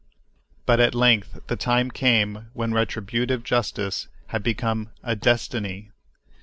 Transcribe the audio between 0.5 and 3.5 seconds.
But at length the time came when retributive